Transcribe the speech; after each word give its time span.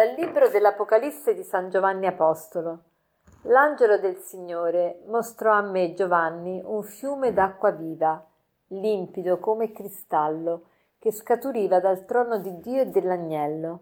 Dal 0.00 0.14
libro 0.16 0.48
dell'Apocalisse 0.48 1.34
di 1.34 1.42
San 1.42 1.68
Giovanni 1.68 2.06
Apostolo. 2.06 2.84
L'angelo 3.42 3.98
del 3.98 4.16
Signore 4.16 5.02
mostrò 5.08 5.52
a 5.52 5.60
me, 5.60 5.92
Giovanni, 5.92 6.58
un 6.64 6.82
fiume 6.82 7.34
d'acqua 7.34 7.70
viva, 7.72 8.24
limpido 8.68 9.36
come 9.36 9.72
cristallo, 9.72 10.62
che 10.98 11.12
scaturiva 11.12 11.80
dal 11.80 12.06
trono 12.06 12.38
di 12.38 12.60
Dio 12.60 12.80
e 12.80 12.86
dell'agnello. 12.86 13.80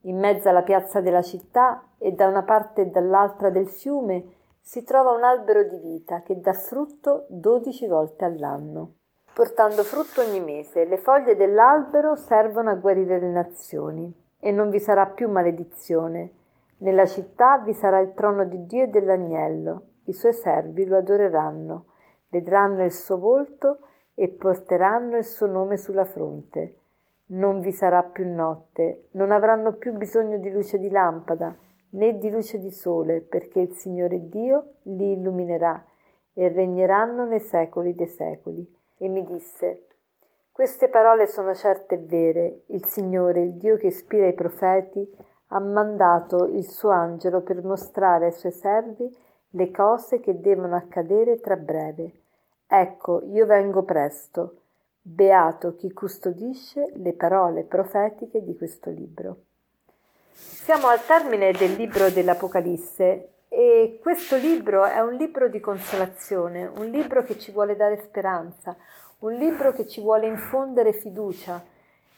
In 0.00 0.18
mezzo 0.18 0.48
alla 0.48 0.62
piazza 0.62 1.00
della 1.00 1.22
città 1.22 1.84
e 1.98 2.10
da 2.10 2.26
una 2.26 2.42
parte 2.42 2.80
e 2.80 2.86
dall'altra 2.86 3.50
del 3.50 3.68
fiume 3.68 4.24
si 4.60 4.82
trova 4.82 5.12
un 5.12 5.22
albero 5.22 5.62
di 5.62 5.78
vita 5.78 6.22
che 6.22 6.40
dà 6.40 6.52
frutto 6.52 7.26
dodici 7.28 7.86
volte 7.86 8.24
all'anno, 8.24 8.94
portando 9.32 9.84
frutto 9.84 10.20
ogni 10.20 10.40
mese. 10.40 10.84
Le 10.84 10.98
foglie 10.98 11.36
dell'albero 11.36 12.16
servono 12.16 12.70
a 12.70 12.74
guarire 12.74 13.20
le 13.20 13.30
nazioni 13.30 14.22
e 14.44 14.50
non 14.50 14.68
vi 14.68 14.78
sarà 14.78 15.06
più 15.06 15.30
maledizione. 15.30 16.30
Nella 16.80 17.06
città 17.06 17.56
vi 17.60 17.72
sarà 17.72 17.98
il 18.00 18.12
trono 18.12 18.44
di 18.44 18.66
Dio 18.66 18.82
e 18.82 18.88
dell'agnello, 18.88 19.84
i 20.04 20.12
suoi 20.12 20.34
servi 20.34 20.84
lo 20.84 20.98
adoreranno, 20.98 21.86
vedranno 22.28 22.84
il 22.84 22.92
suo 22.92 23.16
volto 23.16 23.78
e 24.12 24.28
porteranno 24.28 25.16
il 25.16 25.24
suo 25.24 25.46
nome 25.46 25.78
sulla 25.78 26.04
fronte. 26.04 26.76
Non 27.28 27.60
vi 27.60 27.72
sarà 27.72 28.02
più 28.02 28.30
notte, 28.30 29.08
non 29.12 29.30
avranno 29.30 29.76
più 29.76 29.94
bisogno 29.94 30.36
di 30.36 30.50
luce 30.50 30.78
di 30.78 30.90
lampada 30.90 31.56
né 31.92 32.18
di 32.18 32.28
luce 32.28 32.58
di 32.58 32.70
sole, 32.70 33.22
perché 33.22 33.60
il 33.60 33.72
Signore 33.72 34.28
Dio 34.28 34.74
li 34.82 35.12
illuminerà 35.12 35.82
e 36.34 36.48
regneranno 36.48 37.24
nei 37.24 37.40
secoli 37.40 37.94
dei 37.94 38.08
secoli. 38.08 38.70
E 38.98 39.08
mi 39.08 39.24
disse, 39.24 39.86
queste 40.54 40.88
parole 40.88 41.26
sono 41.26 41.52
certe 41.52 41.96
e 41.96 41.98
vere. 41.98 42.60
Il 42.66 42.84
Signore, 42.84 43.40
il 43.40 43.54
Dio 43.54 43.76
che 43.76 43.88
ispira 43.88 44.28
i 44.28 44.34
profeti, 44.34 45.04
ha 45.48 45.58
mandato 45.58 46.44
il 46.44 46.64
suo 46.64 46.90
angelo 46.90 47.40
per 47.40 47.64
mostrare 47.64 48.26
ai 48.26 48.32
suoi 48.32 48.52
servi 48.52 49.12
le 49.50 49.70
cose 49.72 50.20
che 50.20 50.40
devono 50.40 50.76
accadere 50.76 51.40
tra 51.40 51.56
breve. 51.56 52.20
Ecco, 52.68 53.22
io 53.32 53.46
vengo 53.46 53.82
presto. 53.82 54.60
Beato 55.02 55.74
chi 55.74 55.92
custodisce 55.92 56.92
le 56.98 57.14
parole 57.14 57.64
profetiche 57.64 58.40
di 58.44 58.56
questo 58.56 58.90
libro. 58.90 59.36
Siamo 60.30 60.86
al 60.86 61.04
termine 61.04 61.50
del 61.50 61.72
libro 61.72 62.10
dell'Apocalisse 62.10 63.30
e 63.48 63.98
questo 64.00 64.36
libro 64.36 64.84
è 64.84 65.00
un 65.00 65.14
libro 65.14 65.48
di 65.48 65.58
consolazione, 65.58 66.66
un 66.66 66.86
libro 66.86 67.22
che 67.24 67.38
ci 67.38 67.52
vuole 67.52 67.76
dare 67.76 68.00
speranza, 68.02 68.76
un 69.24 69.32
libro 69.32 69.72
che 69.72 69.86
ci 69.86 70.02
vuole 70.02 70.26
infondere 70.26 70.92
fiducia 70.92 71.62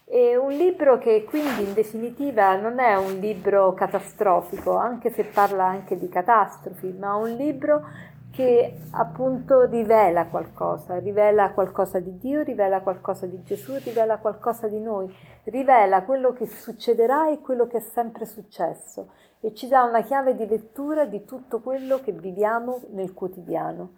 e 0.04 0.36
un 0.36 0.50
libro 0.50 0.98
che 0.98 1.24
quindi 1.24 1.62
in 1.62 1.72
definitiva 1.72 2.56
non 2.56 2.80
è 2.80 2.96
un 2.96 3.18
libro 3.18 3.74
catastrofico, 3.74 4.76
anche 4.76 5.10
se 5.10 5.24
parla 5.24 5.64
anche 5.64 5.96
di 5.96 6.08
catastrofi, 6.08 6.92
ma 6.98 7.14
un 7.14 7.30
libro 7.30 7.84
che 8.32 8.74
appunto 8.90 9.62
rivela 9.66 10.26
qualcosa, 10.26 10.98
rivela 10.98 11.52
qualcosa 11.52 12.00
di 12.00 12.18
Dio, 12.18 12.42
rivela 12.42 12.80
qualcosa 12.80 13.26
di 13.26 13.40
Gesù, 13.44 13.74
rivela 13.82 14.18
qualcosa 14.18 14.66
di 14.66 14.80
noi, 14.80 15.12
rivela 15.44 16.02
quello 16.02 16.32
che 16.32 16.46
succederà 16.46 17.30
e 17.30 17.40
quello 17.40 17.68
che 17.68 17.78
è 17.78 17.80
sempre 17.80 18.26
successo 18.26 19.10
e 19.40 19.54
ci 19.54 19.68
dà 19.68 19.84
una 19.84 20.02
chiave 20.02 20.34
di 20.34 20.46
lettura 20.46 21.04
di 21.04 21.24
tutto 21.24 21.60
quello 21.60 22.00
che 22.00 22.10
viviamo 22.10 22.80
nel 22.90 23.14
quotidiano. 23.14 23.90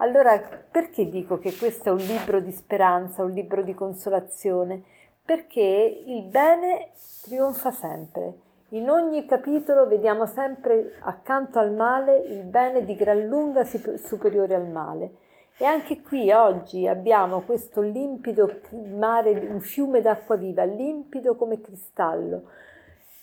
Allora, 0.00 0.38
perché 0.70 1.08
dico 1.08 1.38
che 1.38 1.56
questo 1.56 1.88
è 1.88 1.92
un 1.92 1.98
libro 1.98 2.40
di 2.40 2.52
speranza, 2.52 3.24
un 3.24 3.32
libro 3.32 3.62
di 3.62 3.74
consolazione? 3.74 4.82
Perché 5.24 6.02
il 6.06 6.22
bene 6.22 6.90
trionfa 7.22 7.72
sempre. 7.72 8.46
In 8.70 8.88
ogni 8.90 9.26
capitolo 9.26 9.88
vediamo 9.88 10.26
sempre 10.26 10.94
accanto 11.00 11.58
al 11.58 11.72
male 11.72 12.18
il 12.18 12.44
bene 12.44 12.84
di 12.84 12.94
gran 12.94 13.26
lunga 13.26 13.64
superiore 13.64 14.54
al 14.54 14.68
male. 14.68 15.10
E 15.56 15.64
anche 15.64 16.00
qui 16.00 16.30
oggi 16.30 16.86
abbiamo 16.86 17.40
questo 17.40 17.80
limpido 17.80 18.60
mare, 18.94 19.48
un 19.50 19.60
fiume 19.60 20.00
d'acqua 20.00 20.36
viva, 20.36 20.62
limpido 20.62 21.34
come 21.34 21.60
cristallo, 21.60 22.44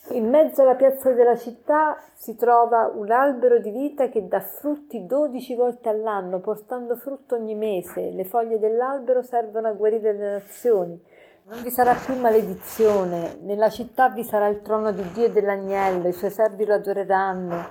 in 0.09 0.29
mezzo 0.29 0.61
alla 0.61 0.75
piazza 0.75 1.11
della 1.13 1.35
città 1.35 1.97
si 2.13 2.35
trova 2.35 2.91
un 2.93 3.09
albero 3.11 3.57
di 3.59 3.71
vita 3.71 4.07
che 4.09 4.27
dà 4.27 4.39
frutti 4.39 5.05
dodici 5.05 5.55
volte 5.55 5.89
all'anno, 5.89 6.39
portando 6.39 6.95
frutto 6.95 7.35
ogni 7.35 7.55
mese. 7.55 8.11
Le 8.11 8.23
foglie 8.23 8.59
dell'albero 8.59 9.23
servono 9.23 9.67
a 9.67 9.73
guarire 9.73 10.13
le 10.13 10.31
nazioni. 10.33 11.01
Non 11.45 11.61
vi 11.63 11.71
sarà 11.71 11.95
più 11.95 12.15
maledizione, 12.19 13.37
nella 13.41 13.69
città 13.69 14.09
vi 14.09 14.23
sarà 14.23 14.47
il 14.47 14.61
trono 14.61 14.91
di 14.91 15.11
Dio 15.11 15.25
e 15.25 15.31
dell'agnello, 15.31 16.07
i 16.07 16.13
suoi 16.13 16.31
servi 16.31 16.65
lo 16.65 16.73
adoreranno, 16.73 17.65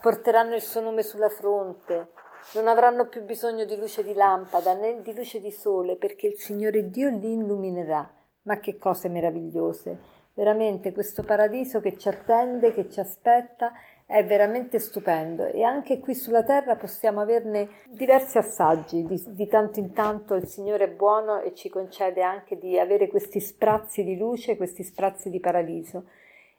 porteranno 0.00 0.54
il 0.54 0.60
suo 0.60 0.80
nome 0.82 1.02
sulla 1.02 1.30
fronte, 1.30 2.08
non 2.52 2.66
avranno 2.66 3.06
più 3.06 3.22
bisogno 3.22 3.64
di 3.64 3.76
luce 3.76 4.04
di 4.04 4.12
lampada 4.12 4.74
né 4.74 5.00
di 5.00 5.14
luce 5.14 5.40
di 5.40 5.50
sole, 5.50 5.96
perché 5.96 6.26
il 6.26 6.38
Signore 6.38 6.90
Dio 6.90 7.08
li 7.08 7.32
illuminerà. 7.32 8.06
Ma 8.42 8.58
che 8.58 8.76
cose 8.76 9.08
meravigliose! 9.08 10.23
Veramente 10.34 10.92
questo 10.92 11.22
paradiso 11.22 11.80
che 11.80 11.96
ci 11.96 12.08
attende, 12.08 12.74
che 12.74 12.90
ci 12.90 12.98
aspetta, 12.98 13.72
è 14.06 14.24
veramente 14.24 14.78
stupendo 14.78 15.46
e 15.46 15.62
anche 15.62 15.98
qui 15.98 16.14
sulla 16.14 16.42
terra 16.42 16.76
possiamo 16.76 17.20
averne 17.20 17.68
diversi 17.88 18.36
assaggi. 18.36 19.04
Di, 19.04 19.22
di, 19.28 19.46
tanto 19.46 19.78
in 19.78 19.92
tanto 19.92 20.34
il 20.34 20.46
Signore 20.46 20.84
è 20.84 20.90
buono 20.90 21.40
e 21.40 21.54
ci 21.54 21.68
concede 21.68 22.22
anche 22.22 22.58
di 22.58 22.78
avere 22.78 23.08
questi 23.08 23.40
sprazzi 23.40 24.02
di 24.02 24.16
luce, 24.16 24.56
questi 24.56 24.82
sprazzi 24.82 25.30
di 25.30 25.40
paradiso. 25.40 26.04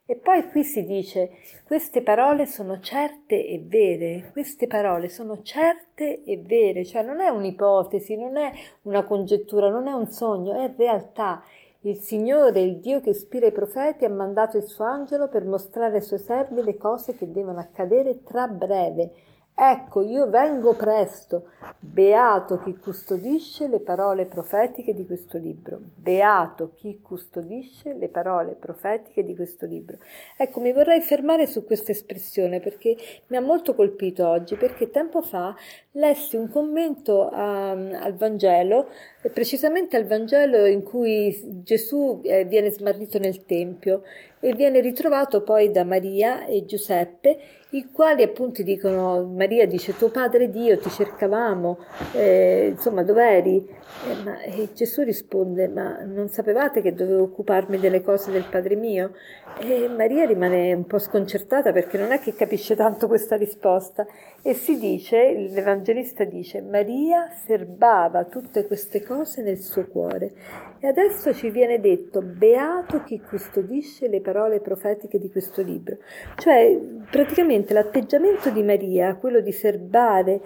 E 0.08 0.16
poi 0.18 0.48
qui 0.50 0.64
si 0.64 0.86
dice, 0.86 1.32
queste 1.66 2.04
parole 2.04 2.46
sono 2.46 2.80
certe 2.80 3.44
e 3.44 3.60
vere, 3.66 4.30
queste 4.32 4.68
parole 4.68 5.10
sono 5.10 5.42
certe 5.42 6.24
e 6.24 6.38
vere, 6.38 6.86
cioè 6.86 7.02
non 7.02 7.22
è 7.22 7.30
un'ipotesi, 7.30 8.16
non 8.16 8.38
è 8.38 8.52
una 8.84 9.04
congettura, 9.04 9.68
non 9.70 9.88
è 9.88 9.94
un 9.94 10.08
sogno, 10.08 10.64
è 10.64 10.72
realtà. 10.78 11.44
Il 11.86 12.00
Signore, 12.00 12.62
il 12.62 12.80
Dio 12.80 13.00
che 13.00 13.12
ispira 13.12 13.46
i 13.46 13.52
profeti, 13.52 14.06
ha 14.06 14.10
mandato 14.10 14.58
il 14.58 14.64
suo 14.64 14.86
angelo 14.86 15.28
per 15.28 15.46
mostrare 15.46 15.98
ai 15.98 16.02
suoi 16.02 16.18
servi 16.18 16.64
le 16.64 16.78
cose 16.78 17.16
che 17.16 17.32
devono 17.32 17.60
accadere 17.60 18.24
tra 18.24 18.48
breve. 18.48 19.12
Ecco, 19.58 20.02
io 20.02 20.30
vengo 20.30 20.74
presto. 20.74 21.52
Beato 21.80 22.60
chi 22.60 22.76
custodisce 22.76 23.70
le 23.70 23.80
parole 23.80 24.26
profetiche 24.26 24.94
di 24.94 25.06
questo 25.06 25.38
libro. 25.38 25.80
Beato 25.96 26.74
chi 26.76 27.00
custodisce 27.02 27.94
le 27.94 28.10
parole 28.10 28.52
profetiche 28.52 29.24
di 29.24 29.34
questo 29.34 29.66
libro. 29.66 29.98
Ecco, 30.36 30.60
mi 30.60 30.74
vorrei 30.74 31.00
fermare 31.00 31.48
su 31.48 31.64
questa 31.64 31.94
espressione 31.94 32.60
perché 32.60 32.98
mi 33.28 33.38
ha 33.38 33.42
molto 33.42 33.76
colpito 33.76 34.28
oggi, 34.28 34.58
perché 34.58 34.90
tempo 34.90 35.22
fa 35.22 35.56
lessi 35.92 36.36
un 36.36 36.50
commento 36.50 37.30
a, 37.30 37.70
al 37.72 38.14
Vangelo, 38.16 38.90
precisamente 39.32 39.96
al 39.96 40.06
Vangelo 40.06 40.66
in 40.66 40.84
cui 40.84 41.62
Gesù 41.64 42.20
eh, 42.26 42.44
viene 42.44 42.72
smarrito 42.72 43.20
nel 43.20 43.46
Tempio 43.46 44.04
e 44.40 44.54
viene 44.54 44.80
ritrovato 44.80 45.42
poi 45.42 45.72
da 45.72 45.84
Maria 45.84 46.46
e 46.46 46.66
Giuseppe, 46.66 47.38
i 47.72 47.90
quali 47.92 48.22
appunto 48.24 48.62
dicono, 48.62 49.26
Maria 49.26 49.66
dice 49.66 49.98
tuo 49.98 50.10
padre 50.10 50.50
Dio 50.50 50.78
ti 50.78 50.90
cercavamo, 50.90 51.78
eh, 52.14 52.68
insomma 52.74 53.04
dov'eri? 53.04 53.58
Eh, 53.58 54.24
ma, 54.24 54.42
e 54.42 54.70
Gesù 54.74 55.02
risponde, 55.02 55.68
ma 55.68 56.04
non 56.06 56.30
sapevate 56.30 56.82
che 56.82 56.94
dovevo 56.94 57.24
occuparmi 57.24 57.80
delle 57.80 58.02
cose 58.02 58.32
del 58.32 58.46
padre 58.50 58.76
mio? 58.76 59.14
E 59.60 59.90
Maria 59.90 60.26
rimane 60.26 60.74
un 60.74 60.86
po' 60.86 61.00
sconcertata 61.00 61.72
perché 61.72 61.98
non 61.98 62.12
è 62.12 62.20
che 62.20 62.34
capisce 62.34 62.76
tanto 62.76 63.08
questa 63.08 63.36
risposta 63.36 64.06
e 64.42 64.54
si 64.54 64.78
dice, 64.78 65.34
l'Evangelista 65.34 66.24
dice, 66.24 66.62
Maria 66.62 67.30
serbava 67.46 68.26
tutte 68.26 68.68
queste 68.68 69.04
cose 69.04 69.42
nel 69.42 69.58
suo 69.58 69.88
cuore 69.88 70.34
e 70.80 70.88
adesso 70.88 71.34
ci 71.34 71.50
viene 71.50 71.80
detto, 71.80 72.22
beato 72.22 73.04
chi 73.04 73.20
custodisce 73.20 74.08
le 74.08 74.22
parole 74.22 74.35
profetiche 74.62 75.20
di 75.20 75.30
questo 75.30 75.62
libro. 75.62 75.98
Cioè, 76.38 76.78
praticamente 77.10 77.74
l'atteggiamento 77.74 78.50
di 78.50 78.64
Maria, 78.64 79.16
quello 79.16 79.40
di 79.40 79.52
serbare 79.52 80.42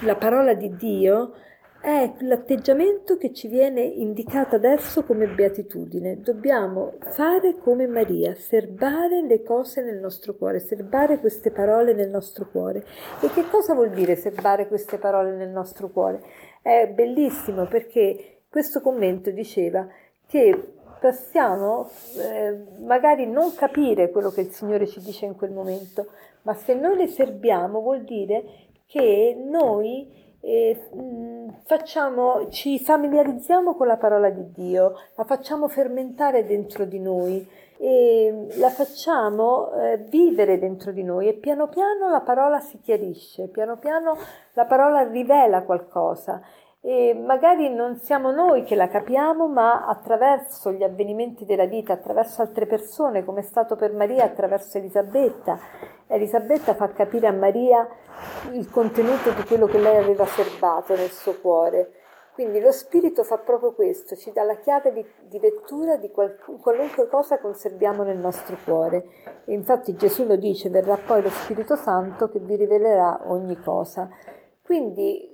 la 0.00 0.16
parola 0.16 0.54
di 0.54 0.74
Dio, 0.76 1.34
è 1.82 2.12
l'atteggiamento 2.20 3.16
che 3.16 3.32
ci 3.32 3.48
viene 3.48 3.80
indicato 3.80 4.54
adesso 4.54 5.02
come 5.02 5.26
beatitudine. 5.26 6.20
Dobbiamo 6.20 6.92
fare 7.10 7.56
come 7.58 7.88
Maria, 7.88 8.36
serbare 8.36 9.20
le 9.26 9.42
cose 9.42 9.82
nel 9.82 9.98
nostro 9.98 10.36
cuore, 10.36 10.60
serbare 10.60 11.18
queste 11.18 11.50
parole 11.50 11.92
nel 11.92 12.08
nostro 12.08 12.48
cuore. 12.48 12.84
E 13.20 13.28
che 13.34 13.48
cosa 13.50 13.74
vuol 13.74 13.90
dire 13.90 14.14
serbare 14.14 14.68
queste 14.68 14.98
parole 14.98 15.32
nel 15.32 15.50
nostro 15.50 15.88
cuore? 15.88 16.22
È 16.62 16.86
bellissimo 16.86 17.66
perché 17.66 18.42
questo 18.48 18.80
commento 18.80 19.32
diceva 19.32 19.84
che 20.28 20.74
possiamo 21.02 21.90
eh, 22.16 22.62
magari 22.78 23.26
non 23.26 23.52
capire 23.56 24.12
quello 24.12 24.30
che 24.30 24.42
il 24.42 24.52
Signore 24.52 24.86
ci 24.86 25.00
dice 25.00 25.26
in 25.26 25.34
quel 25.34 25.50
momento, 25.50 26.06
ma 26.42 26.54
se 26.54 26.74
noi 26.74 26.96
le 26.96 27.08
serbiamo 27.08 27.80
vuol 27.80 28.04
dire 28.04 28.44
che 28.86 29.36
noi 29.36 30.36
eh, 30.38 30.80
facciamo, 31.64 32.48
ci 32.50 32.78
familiarizziamo 32.78 33.74
con 33.74 33.88
la 33.88 33.96
parola 33.96 34.30
di 34.30 34.52
Dio, 34.52 34.94
la 35.16 35.24
facciamo 35.24 35.66
fermentare 35.66 36.46
dentro 36.46 36.84
di 36.84 37.00
noi 37.00 37.44
e 37.78 38.46
la 38.58 38.70
facciamo 38.70 39.72
eh, 39.72 39.96
vivere 40.08 40.60
dentro 40.60 40.92
di 40.92 41.02
noi 41.02 41.26
e 41.26 41.32
piano 41.32 41.66
piano 41.66 42.10
la 42.10 42.20
parola 42.20 42.60
si 42.60 42.78
chiarisce, 42.80 43.48
piano 43.48 43.76
piano 43.76 44.16
la 44.52 44.66
parola 44.66 45.02
rivela 45.02 45.62
qualcosa 45.62 46.40
e 46.84 47.14
magari 47.14 47.72
non 47.72 47.96
siamo 48.00 48.32
noi 48.32 48.64
che 48.64 48.74
la 48.74 48.88
capiamo, 48.88 49.46
ma 49.46 49.86
attraverso 49.86 50.72
gli 50.72 50.82
avvenimenti 50.82 51.44
della 51.44 51.66
vita, 51.66 51.92
attraverso 51.92 52.42
altre 52.42 52.66
persone, 52.66 53.24
come 53.24 53.40
è 53.40 53.44
stato 53.44 53.76
per 53.76 53.92
Maria 53.94 54.24
attraverso 54.24 54.78
Elisabetta. 54.78 55.58
Elisabetta 56.08 56.74
fa 56.74 56.88
capire 56.88 57.28
a 57.28 57.32
Maria 57.32 57.88
il 58.52 58.68
contenuto 58.68 59.30
di 59.30 59.44
quello 59.44 59.66
che 59.66 59.78
lei 59.78 59.96
aveva 59.96 60.26
serbato 60.26 60.94
nel 60.94 61.10
suo 61.10 61.40
cuore 61.40 61.92
quindi 62.32 62.60
lo 62.60 62.72
Spirito 62.72 63.24
fa 63.24 63.36
proprio 63.36 63.74
questo, 63.74 64.16
ci 64.16 64.32
dà 64.32 64.42
la 64.42 64.56
chiave 64.56 64.90
di, 64.90 65.04
di 65.28 65.38
lettura 65.38 65.96
di 65.96 66.10
qual, 66.10 66.38
qualunque 66.62 67.06
cosa 67.06 67.38
conserviamo 67.38 68.04
nel 68.04 68.16
nostro 68.16 68.56
cuore. 68.64 69.04
Infatti 69.46 69.94
Gesù 69.94 70.24
lo 70.24 70.36
dice, 70.36 70.70
verrà 70.70 70.96
poi 70.96 71.20
lo 71.20 71.28
Spirito 71.28 71.76
Santo 71.76 72.30
che 72.30 72.38
vi 72.38 72.56
rivelerà 72.56 73.20
ogni 73.26 73.60
cosa. 73.60 74.08
Quindi 74.62 75.31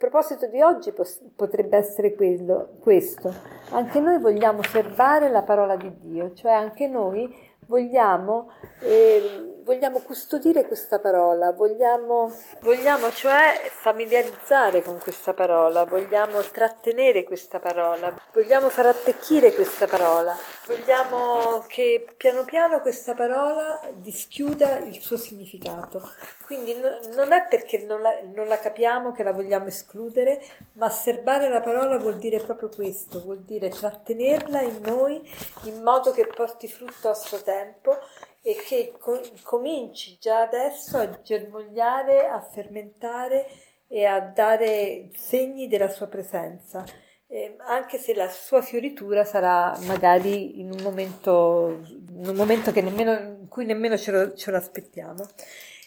proposito 0.00 0.46
di 0.46 0.62
oggi 0.62 0.94
potrebbe 1.36 1.76
essere 1.76 2.14
quello, 2.14 2.70
questo. 2.80 3.30
Anche 3.72 4.00
noi 4.00 4.18
vogliamo 4.18 4.60
osservare 4.60 5.28
la 5.28 5.42
parola 5.42 5.76
di 5.76 5.92
Dio, 6.00 6.32
cioè 6.32 6.52
anche 6.52 6.88
noi 6.88 7.30
vogliamo, 7.66 8.50
eh, 8.80 9.49
vogliamo 9.70 10.00
custodire 10.00 10.66
questa 10.66 10.98
parola, 10.98 11.52
vogliamo, 11.52 12.34
vogliamo 12.62 13.08
cioè 13.12 13.70
familiarizzare 13.70 14.82
con 14.82 14.98
questa 14.98 15.32
parola, 15.32 15.84
vogliamo 15.84 16.40
trattenere 16.40 17.22
questa 17.22 17.60
parola, 17.60 18.12
vogliamo 18.32 18.68
far 18.68 18.86
attecchire 18.86 19.54
questa 19.54 19.86
parola, 19.86 20.36
vogliamo 20.66 21.64
che 21.68 22.04
piano 22.16 22.42
piano 22.42 22.80
questa 22.80 23.14
parola 23.14 23.80
dischiuda 23.94 24.78
il 24.78 24.98
suo 25.00 25.16
significato. 25.16 26.02
Quindi 26.44 26.74
no, 26.74 26.98
non 27.14 27.30
è 27.30 27.46
perché 27.48 27.84
non 27.84 28.00
la, 28.00 28.10
non 28.34 28.48
la 28.48 28.58
capiamo 28.58 29.12
che 29.12 29.22
la 29.22 29.32
vogliamo 29.32 29.66
escludere, 29.66 30.42
ma 30.72 30.90
serbare 30.90 31.48
la 31.48 31.60
parola 31.60 31.96
vuol 31.96 32.16
dire 32.16 32.40
proprio 32.40 32.70
questo, 32.70 33.20
vuol 33.20 33.42
dire 33.42 33.68
trattenerla 33.68 34.62
in 34.62 34.80
noi 34.82 35.22
in 35.66 35.80
modo 35.80 36.10
che 36.10 36.26
porti 36.26 36.66
frutto 36.66 37.08
a 37.08 37.14
suo 37.14 37.40
tempo 37.40 37.96
e 38.42 38.54
che 38.54 38.94
co- 38.98 39.20
cominci 39.42 40.16
già 40.20 40.42
adesso 40.42 40.96
a 40.96 41.20
germogliare, 41.20 42.26
a 42.26 42.40
fermentare 42.40 43.46
e 43.86 44.04
a 44.04 44.20
dare 44.20 45.10
segni 45.14 45.68
della 45.68 45.88
sua 45.88 46.06
presenza. 46.06 46.84
Eh, 47.26 47.56
anche 47.58 47.98
se 47.98 48.14
la 48.14 48.28
sua 48.28 48.60
fioritura 48.60 49.24
sarà 49.24 49.76
magari 49.82 50.58
in 50.60 50.72
un 50.72 50.82
momento, 50.82 51.80
in 51.86 52.26
un 52.28 52.34
momento 52.34 52.72
nemmeno, 52.72 53.12
in 53.12 53.46
cui 53.48 53.64
nemmeno 53.64 53.96
ce 53.96 54.10
lo, 54.10 54.34
ce 54.34 54.50
lo 54.50 54.56
aspettiamo. 54.56 55.24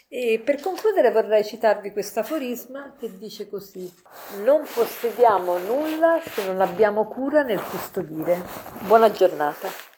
E 0.08 0.40
per 0.46 0.62
concludere 0.62 1.12
vorrei 1.12 1.44
citarvi 1.44 1.92
questo 1.92 2.20
aforisma 2.20 2.96
che 2.98 3.18
dice 3.18 3.50
così: 3.50 3.92
Non 4.44 4.64
possediamo 4.74 5.58
nulla 5.58 6.22
se 6.24 6.46
non 6.46 6.62
abbiamo 6.62 7.08
cura 7.08 7.42
nel 7.42 7.62
custodire. 7.62 8.42
Buona 8.86 9.12
giornata. 9.12 9.93